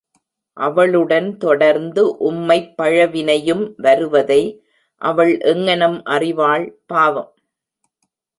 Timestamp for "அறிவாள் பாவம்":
6.05-7.31